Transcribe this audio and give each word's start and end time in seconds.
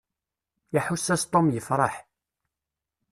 Iḥuss-as 0.77 1.23
Tom 1.25 1.47
yefṛeḥ. 1.55 1.95